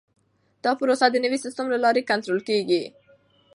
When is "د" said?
1.09-1.15